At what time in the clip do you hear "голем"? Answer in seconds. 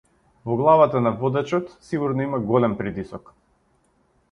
2.53-2.77